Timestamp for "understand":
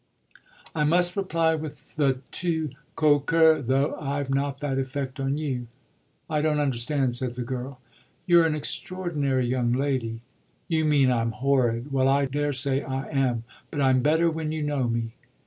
6.59-7.13